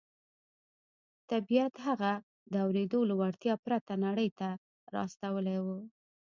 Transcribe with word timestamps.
طبیعت 1.31 1.73
هغه 1.87 2.11
د 2.51 2.53
اورېدو 2.65 2.99
له 3.09 3.15
وړتیا 3.21 3.53
پرته 3.65 3.93
نړۍ 4.05 4.29
ته 4.39 4.49
را 4.93 5.01
استولی 5.07 5.57
و 5.61 5.67